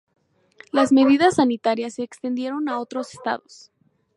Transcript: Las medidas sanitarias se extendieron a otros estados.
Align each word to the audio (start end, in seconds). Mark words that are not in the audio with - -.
Las 0.71 0.91
medidas 0.91 1.35
sanitarias 1.35 1.93
se 1.93 2.01
extendieron 2.01 2.69
a 2.69 2.79
otros 2.79 3.13
estados. 3.13 3.71